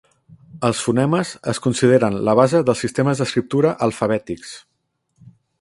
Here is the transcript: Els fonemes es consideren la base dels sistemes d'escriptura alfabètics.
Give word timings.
Els 0.69 0.79
fonemes 0.85 1.33
es 1.53 1.59
consideren 1.67 2.17
la 2.29 2.35
base 2.41 2.63
dels 2.71 2.83
sistemes 2.87 3.21
d'escriptura 3.23 3.77
alfabètics. 3.89 4.57